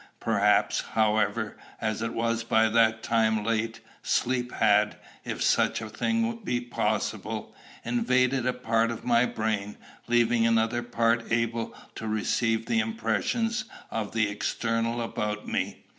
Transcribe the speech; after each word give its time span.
Perhaps, 0.19 0.81
however, 0.93 1.55
as 1.79 2.01
it 2.01 2.15
was 2.15 2.43
by 2.43 2.67
that 2.69 3.03
time 3.03 3.43
late, 3.43 3.81
sleep 4.01 4.51
had, 4.53 4.97
if 5.23 5.43
such 5.43 5.79
a 5.79 5.89
thing 5.89 6.37
be 6.37 6.59
possible, 6.59 7.53
invaded 7.85 8.47
a 8.47 8.53
part 8.53 8.89
of 8.89 9.05
my 9.05 9.27
brain, 9.27 9.77
leaving 10.07 10.43
another 10.47 10.81
part 10.81 11.31
able 11.31 11.75
to 11.93 12.07
receive 12.07 12.65
the 12.65 12.79
impressions 12.79 13.65
of 13.91 14.11
the 14.13 14.27
external 14.27 15.03
about 15.03 15.47
me. 15.47 15.85